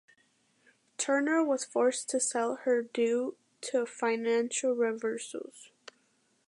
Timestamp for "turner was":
0.97-1.63